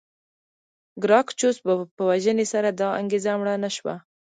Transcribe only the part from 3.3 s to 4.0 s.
مړه نه شوه.